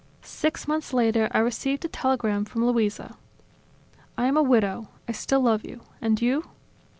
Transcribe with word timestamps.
Six 0.23 0.67
months 0.67 0.93
later, 0.93 1.27
I 1.31 1.37
received 1.37 1.85
a 1.85 1.87
telegram 1.87 2.43
from 2.43 2.65
Luisa: 2.65 3.15
"I 4.17 4.25
am 4.25 4.35
a 4.35 4.41
widow. 4.41 4.87
I 5.07 5.11
still 5.11 5.41
love 5.41 5.63
you. 5.63 5.81
And 6.01 6.19
you?" 6.19 6.45